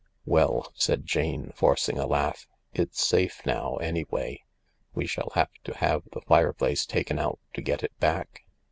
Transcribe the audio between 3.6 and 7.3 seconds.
any way. We shall have to have the fireplace taken